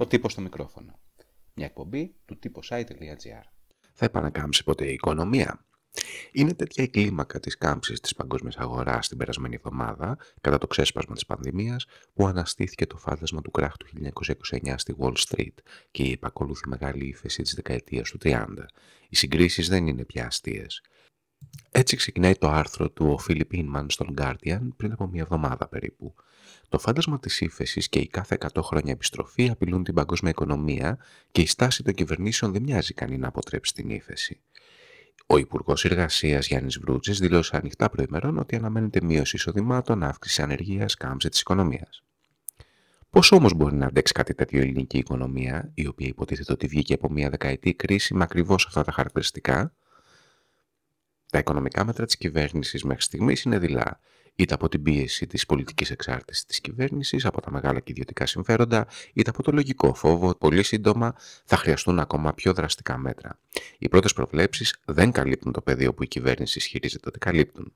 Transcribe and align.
Ο 0.00 0.06
τύπος 0.06 0.32
στο 0.32 0.40
μικρόφωνο. 0.40 0.98
Μια 1.54 1.66
εκπομπή 1.66 2.14
του 2.24 2.38
site.gr. 2.68 3.42
Θα 3.92 4.04
επανακάμψει 4.04 4.64
ποτέ 4.64 4.86
η 4.86 4.92
οικονομία. 4.92 5.64
Είναι 6.32 6.54
τέτοια 6.54 6.84
η 6.84 6.88
κλίμακα 6.88 7.40
της 7.40 7.58
κάμψης 7.58 8.00
της 8.00 8.14
παγκόσμιας 8.14 8.56
αγοράς 8.56 9.08
την 9.08 9.16
περασμένη 9.16 9.54
εβδομάδα, 9.54 10.18
κατά 10.40 10.58
το 10.58 10.66
ξέσπασμα 10.66 11.14
της 11.14 11.26
πανδημίας, 11.26 11.86
που 12.14 12.26
αναστήθηκε 12.26 12.86
το 12.86 12.96
φάντασμα 12.96 13.42
του 13.42 13.50
κράχου 13.50 13.76
του 13.76 13.86
1929 13.86 14.74
στη 14.76 14.94
Wall 14.98 15.14
Street 15.28 15.54
και 15.90 16.02
η 16.02 16.12
επακολούθη 16.12 16.68
μεγάλη 16.68 17.06
ύφεση 17.06 17.42
της 17.42 17.54
δεκαετίας 17.54 18.10
του 18.10 18.18
30. 18.22 18.46
Οι 19.08 19.16
συγκρίσεις 19.16 19.68
δεν 19.68 19.86
είναι 19.86 20.04
πια 20.04 20.26
αστείες. 20.26 20.82
Έτσι 21.70 21.96
ξεκινάει 21.96 22.34
το 22.34 22.48
άρθρο 22.48 22.90
του 22.90 23.06
ο 23.06 23.18
Φίλιπ 23.18 23.52
Ίνμαν 23.52 23.90
στον 23.90 24.14
Guardian 24.18 24.68
πριν 24.76 24.92
από 24.92 25.06
μια 25.06 25.22
εβδομάδα 25.22 25.68
περίπου. 25.68 26.14
Το 26.68 26.78
φάντασμα 26.78 27.20
της 27.20 27.40
ύφεσης 27.40 27.88
και 27.88 27.98
η 27.98 28.06
κάθε 28.06 28.38
100 28.54 28.62
χρόνια 28.62 28.92
επιστροφή 28.92 29.50
απειλούν 29.50 29.84
την 29.84 29.94
παγκόσμια 29.94 30.30
οικονομία 30.30 30.98
και 31.30 31.40
η 31.40 31.46
στάση 31.46 31.82
των 31.82 31.94
κυβερνήσεων 31.94 32.52
δεν 32.52 32.62
μοιάζει 32.62 32.94
καν 32.94 33.18
να 33.18 33.28
αποτρέψει 33.28 33.74
την 33.74 33.90
ύφεση. 33.90 34.40
Ο 35.26 35.38
Υπουργός 35.38 35.84
Εργασίας 35.84 36.46
Γιάννης 36.46 36.78
Βρούτζης 36.78 37.18
δήλωσε 37.18 37.56
ανοιχτά 37.56 37.90
προημερών 37.90 38.38
ότι 38.38 38.56
αναμένεται 38.56 39.00
μείωση 39.02 39.36
εισοδημάτων, 39.36 40.02
αύξηση 40.02 40.42
ανεργίας, 40.42 40.94
κάμψη 40.94 41.28
της 41.28 41.40
οικονομίας. 41.40 42.02
Πώς 43.10 43.32
όμως 43.32 43.54
μπορεί 43.54 43.74
να 43.74 43.86
αντέξει 43.86 44.12
κάτι 44.12 44.34
τέτοιο 44.34 44.58
η 44.58 44.62
ελληνική 44.62 44.98
οικονομία, 44.98 45.70
η 45.74 45.86
οποία 45.86 46.06
υποτίθεται 46.06 46.52
ότι 46.52 46.66
βγήκε 46.66 46.94
από 46.94 47.10
μια 47.10 47.30
δεκαετή 47.30 47.74
κρίση 47.74 48.14
με 48.14 48.22
ακριβώς 48.22 48.66
αυτά 48.66 48.84
τα 48.84 48.92
χαρακτηριστικά, 48.92 49.72
τα 51.30 51.38
οικονομικά 51.38 51.84
μέτρα 51.84 52.04
της 52.06 52.16
κυβέρνησης 52.16 52.84
μέχρι 52.84 53.02
στιγμής 53.02 53.42
είναι 53.42 53.58
δειλά, 53.58 54.00
είτε 54.34 54.54
από 54.54 54.68
την 54.68 54.82
πίεση 54.82 55.26
της 55.26 55.46
πολιτικής 55.46 55.90
εξάρτησης 55.90 56.44
της 56.44 56.60
κυβέρνησης, 56.60 57.24
από 57.24 57.40
τα 57.40 57.50
μεγάλα 57.50 57.80
και 57.80 57.92
ιδιωτικά 57.92 58.26
συμφέροντα, 58.26 58.86
είτε 59.12 59.30
από 59.30 59.42
το 59.42 59.52
λογικό 59.52 59.94
φόβο 59.94 60.28
ότι 60.28 60.38
πολύ 60.38 60.62
σύντομα 60.62 61.14
θα 61.44 61.56
χρειαστούν 61.56 61.98
ακόμα 61.98 62.34
πιο 62.34 62.52
δραστικά 62.52 62.96
μέτρα. 62.96 63.38
Οι 63.78 63.88
πρώτες 63.88 64.12
προβλέψεις 64.12 64.80
δεν 64.84 65.12
καλύπτουν 65.12 65.52
το 65.52 65.60
πεδίο 65.60 65.94
που 65.94 66.02
η 66.02 66.08
κυβέρνηση 66.08 66.58
ισχυρίζεται 66.58 67.08
ότι 67.08 67.18
καλύπτουν. 67.18 67.72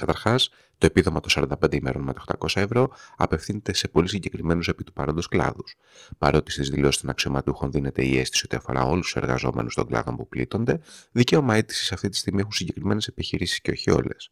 Καταρχάς, 0.00 0.50
το 0.78 0.86
επίδομα 0.86 1.20
των 1.20 1.30
45 1.30 1.76
ημέρων 1.76 2.02
με 2.02 2.12
τα 2.12 2.20
800 2.38 2.60
ευρώ 2.60 2.90
απευθύνεται 3.16 3.74
σε 3.74 3.88
πολύ 3.88 4.08
συγκεκριμένους 4.08 4.68
επί 4.68 4.84
του 4.84 4.92
παρόντος 4.92 5.28
κλάδους. 5.28 5.76
Παρότι 6.18 6.50
στις 6.50 6.70
δηλώσεις 6.70 7.00
των 7.00 7.10
αξιωματούχων 7.10 7.70
δίνεται 7.70 8.04
η 8.04 8.18
αίσθηση 8.18 8.42
ότι 8.44 8.56
αφορά 8.56 8.82
όλους 8.82 9.04
τους 9.04 9.16
εργαζόμενους 9.16 9.74
των 9.74 9.86
κλάδων 9.86 10.16
που 10.16 10.28
πλήττονται, 10.28 10.80
δικαίωμα 11.12 11.54
αίτησης 11.54 11.92
αυτή 11.92 12.08
τη 12.08 12.16
στιγμή 12.16 12.40
έχουν 12.40 12.52
συγκεκριμένες 12.52 13.06
επιχειρήσεις 13.06 13.60
και 13.60 13.70
όχι 13.70 13.90
όλες. 13.90 14.30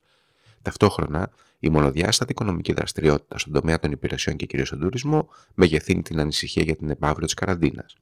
Ταυτόχρονα, 0.62 1.30
η 1.58 1.69
μονοδιάστατη 1.69 2.33
οικονομική 2.33 2.72
δραστηριότητα 2.72 3.39
στον 3.39 3.52
τομέα 3.52 3.78
των 3.78 3.92
υπηρεσιών 3.92 4.36
και 4.36 4.46
κυρίως 4.46 4.69
στον 4.69 4.80
τουρισμό 4.80 5.28
μεγεθύνει 5.55 6.02
την 6.02 6.20
ανησυχία 6.20 6.62
για 6.62 6.77
την 6.77 6.91
επαύριο 6.91 7.24
της 7.24 7.34
καραντίνας. 7.34 7.96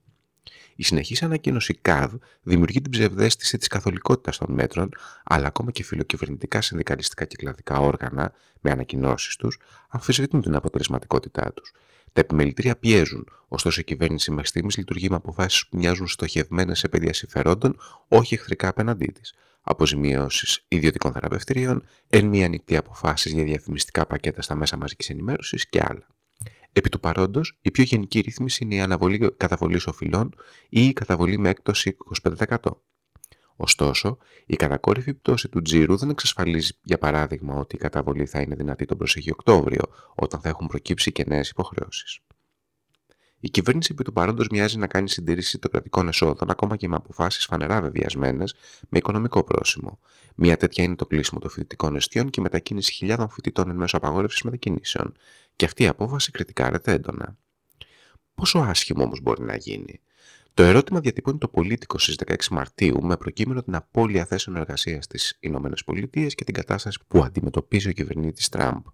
Η 0.76 0.82
συνεχής 0.82 1.22
ανακοίνωση 1.22 1.74
ΚΑΔ 1.74 2.14
δημιουργεί 2.42 2.80
την 2.80 2.90
ψευδέστηση 2.90 3.58
της 3.58 3.68
καθολικότητας 3.68 4.38
των 4.38 4.52
μέτρων, 4.54 4.88
αλλά 5.24 5.46
ακόμα 5.46 5.70
και 5.70 5.84
φιλοκυβερνητικά 5.84 6.60
συνδικαλιστικά 6.60 7.24
και 7.24 7.36
κλαδικά 7.36 7.78
όργανα, 7.78 8.32
με 8.60 8.70
ανακοινώσεις 8.70 9.36
τους, 9.36 9.58
αμφισβητούν 9.88 10.42
την 10.42 10.54
αποτελεσματικότητά 10.54 11.52
τους. 11.52 11.72
Τα 12.12 12.20
επιμελητήρια 12.20 12.76
πιέζουν, 12.76 13.28
ωστόσο 13.48 13.80
η 13.80 13.84
κυβέρνηση 13.84 14.30
μέχρι 14.30 14.46
στιγμής 14.46 14.76
λειτουργεί 14.76 15.10
με 15.10 15.16
αποφάσεις 15.16 15.66
που 15.66 15.76
μοιάζουν 15.76 16.06
στοχευμένες 16.06 16.78
σε 16.78 16.88
παιδιά 16.88 17.12
συμφερόντων, 17.12 17.78
όχι 18.08 18.34
εχθρικά 18.34 18.68
απέναντί 18.68 19.06
της. 19.06 19.34
Αποζημιώσεις 19.62 20.64
ιδιωτικών 20.68 21.12
θεραπευτηρίων, 21.12 21.84
εν 22.08 22.26
μία 22.26 22.46
ανοιχτή 22.46 22.76
αποφάσεις 22.76 23.32
για 23.32 23.44
διαφημιστικά 23.44 24.06
πακέτα 24.06 24.42
στα 24.42 24.54
μέσα 24.54 24.76
μαζικής 24.76 25.10
ενημέρωσης 25.10 25.68
και 25.68 25.82
άλλα. 25.88 26.06
Επί 26.78 26.88
του 26.88 27.00
παρόντος, 27.00 27.58
η 27.60 27.70
πιο 27.70 27.84
γενική 27.84 28.20
ρύθμιση 28.20 28.64
είναι 28.64 28.74
η 28.74 28.80
αναβολή 28.80 29.34
καταβολής 29.36 29.86
οφειλών 29.86 30.34
ή 30.68 30.86
η 30.86 30.92
καταβολή 30.92 31.38
με 31.38 31.48
έκπτωση 31.48 31.96
25%. 32.22 32.56
Ωστόσο, 33.56 34.18
η 34.46 34.56
κατακόρυφη 34.56 35.14
πτώση 35.14 35.48
του 35.48 35.62
τζίρου 35.62 35.96
δεν 35.96 36.10
εξασφαλίζει, 36.10 36.72
για 36.82 36.98
παράδειγμα, 36.98 37.54
ότι 37.54 37.76
η 37.76 37.78
καταβολή 37.78 38.26
θα 38.26 38.40
είναι 38.40 38.54
δυνατή 38.54 38.84
τον 38.84 38.98
προσεχή 38.98 39.30
Οκτώβριο, 39.30 39.82
όταν 40.14 40.40
θα 40.40 40.48
έχουν 40.48 40.66
προκύψει 40.66 41.12
και 41.12 41.24
νέες 41.26 41.48
υποχρεώσεις. 41.48 42.20
Η 43.46 43.50
κυβέρνηση 43.50 43.88
επί 43.92 44.04
του 44.04 44.12
παρόντος 44.12 44.48
μοιάζει 44.48 44.78
να 44.78 44.86
κάνει 44.86 45.08
συντήρηση 45.08 45.58
των 45.58 45.70
κρατικών 45.70 46.08
εσόδων, 46.08 46.50
ακόμα 46.50 46.76
και 46.76 46.88
με 46.88 46.96
αποφάσεις 46.96 47.44
φανερά 47.44 47.80
βεβαιασμένες, 47.80 48.54
με 48.88 48.98
οικονομικό 48.98 49.44
πρόσημο. 49.44 49.98
Μία 50.34 50.56
τέτοια 50.56 50.84
είναι 50.84 50.94
το 50.96 51.06
κλείσιμο 51.06 51.40
των 51.40 51.50
φοιτητικών 51.50 51.96
εστιών 51.96 52.30
και 52.30 52.40
η 52.40 52.42
μετακίνηση 52.42 52.92
χιλιάδων 52.92 53.28
φοιτητών 53.28 53.70
εν 53.70 53.76
μέσω 53.76 53.96
απαγόρευσης 53.96 54.42
μετακινήσεων. 54.42 55.14
Και 55.56 55.64
αυτή 55.64 55.82
η 55.82 55.86
απόφαση 55.86 56.30
κριτικάρεται 56.30 56.92
έντονα. 56.92 57.36
Πόσο 58.34 58.58
άσχημο 58.58 59.02
όμως 59.02 59.20
μπορεί 59.20 59.42
να 59.42 59.56
γίνει; 59.56 60.00
Το 60.54 60.62
ερώτημα 60.62 61.00
διατυπώνει 61.00 61.38
το 61.38 61.48
πολίτικο 61.48 61.98
στις 61.98 62.18
16 62.26 62.34
Μαρτίου 62.50 63.02
με 63.02 63.16
προκείμενο 63.16 63.62
την 63.62 63.74
απώλεια 63.74 64.24
θέσεων 64.24 64.56
εργασίας 64.56 65.04
στι 65.04 65.18
ΗΠΑ 65.40 66.26
και 66.26 66.44
την 66.44 66.54
κατάσταση 66.54 66.98
που 67.08 67.22
αντιμετωπίζει 67.24 67.88
ο 67.88 67.92
κυβερνήτης 67.92 68.48
Τραμπ. 68.48 68.84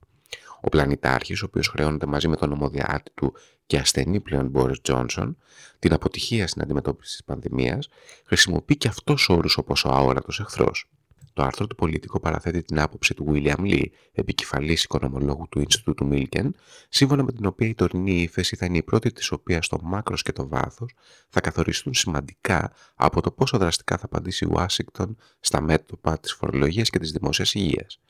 Ο 0.65 0.69
πλανητάρχης, 0.69 1.43
ο 1.43 1.47
οποίος 1.49 1.69
χρεώνεται 1.69 2.07
μαζί 2.07 2.29
με 2.29 2.37
τον 2.37 2.53
ομοδιάτη 2.53 3.11
του 3.15 3.35
και 3.67 3.79
ασθενή 3.79 4.21
πλέον 4.21 4.47
Μπόρις 4.47 4.81
Τζόνσον, 4.81 5.37
την 5.79 5.93
αποτυχία 5.93 6.47
στην 6.47 6.63
αντιμετώπιση 6.63 7.13
της 7.13 7.25
πανδημίας, 7.25 7.89
χρησιμοποιεί 8.25 8.77
και 8.77 8.89
αυτός 8.89 9.29
όρους 9.29 9.57
όπως 9.57 9.85
ο 9.85 9.89
αόρατος 9.89 10.41
εχθρός. 10.41 10.89
Το 11.33 11.43
άρθρο 11.43 11.67
του 11.67 11.75
Πολίτικο 11.75 12.21
παραθέτει 12.21 12.63
την 12.63 12.81
άποψη 12.81 13.15
του 13.15 13.27
William 13.29 13.59
Lee, 13.59 13.85
επικεφαλής 14.13 14.85
οικονομολόγου 14.85 15.47
του 15.51 15.61
Ινστιτούτου 15.61 16.07
Μίλκεν, 16.07 16.55
σύμφωνα 16.89 17.23
με 17.23 17.33
την 17.33 17.47
οποία 17.47 17.69
η 17.69 17.75
τωρινή 17.75 18.23
ύφεση 18.23 18.57
θα 18.57 18.67
είναι 18.67 18.77
η 18.77 18.83
πρώτη 18.83 19.13
της 19.13 19.31
οποία 19.31 19.63
στο 19.63 19.79
μάκρος 19.83 20.23
και 20.23 20.33
το 20.33 20.49
βάθος 20.49 20.95
θα 21.29 21.41
καθοριστούν 21.41 21.95
σημαντικά 21.95 22.73
από 22.95 23.21
το 23.21 23.31
πόσο 23.31 23.59
δραστικά 23.59 23.97
θα 23.97 24.05
απαντήσει 24.05 24.45
η 24.45 24.49
Ουάσιγκτον 24.53 25.17
στα 25.41 25.61
μέτωπα 25.61 26.19
της 26.19 26.33
φορολογίας 26.33 26.91
και 26.91 26.99
της 26.99 27.13
δημόσιας 27.13 27.55
υγείας. 27.55 28.01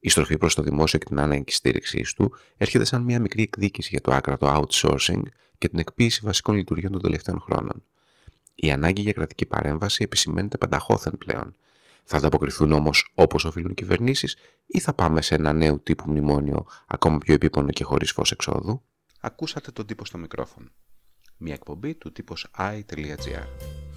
Η 0.00 0.08
στροφή 0.08 0.38
προς 0.38 0.54
το 0.54 0.62
δημόσιο 0.62 0.98
και 0.98 1.04
την 1.04 1.18
ανάγκη 1.18 1.52
στήριξής 1.52 2.12
του 2.14 2.32
έρχεται 2.56 2.84
σαν 2.84 3.02
μια 3.02 3.20
μικρή 3.20 3.42
εκδίκηση 3.42 3.88
για 3.92 4.00
το 4.00 4.12
άκρατο 4.12 4.66
outsourcing 4.68 5.22
και 5.58 5.68
την 5.68 5.78
εκποίηση 5.78 6.20
βασικών 6.24 6.54
λειτουργιών 6.54 6.92
των 6.92 7.00
τελευταίων 7.02 7.40
χρόνων. 7.40 7.82
Η 8.54 8.70
ανάγκη 8.70 9.02
για 9.02 9.12
κρατική 9.12 9.46
παρέμβαση 9.46 10.02
επισημαίνεται 10.02 10.58
πανταχώθεν 10.58 11.18
πλέον. 11.18 11.54
Θα 12.04 12.16
ανταποκριθούν 12.16 12.72
όμως 12.72 13.10
όπως 13.14 13.44
οφείλουν 13.44 13.70
οι 13.70 13.74
κυβερνήσεις, 13.74 14.36
ή 14.66 14.80
θα 14.80 14.94
πάμε 14.94 15.22
σε 15.22 15.34
ένα 15.34 15.52
νέο 15.52 15.78
τύπου 15.78 16.10
μνημόνιο, 16.10 16.66
ακόμα 16.86 17.18
πιο 17.18 17.34
επίπονο 17.34 17.70
και 17.70 17.84
χωρίς 17.84 18.12
φως 18.12 18.30
εξόδου; 18.30 18.82
Ακούσατε 19.20 19.70
τον 19.70 19.86
τύπο 19.86 20.04
στο 20.04 20.18
μικρόφωνο. 20.18 20.68
Μια 21.36 21.54
εκπομπή 21.54 21.94
του 21.94 22.12
τύπος 22.12 22.46
i.gr. 22.58 23.89